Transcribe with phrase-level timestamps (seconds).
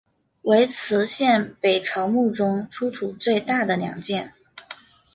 [0.41, 4.33] 为磁县北朝墓中出土最大的两件。